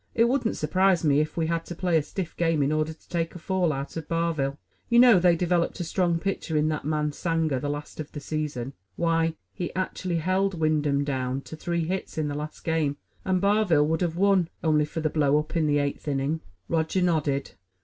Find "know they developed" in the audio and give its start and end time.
4.97-5.79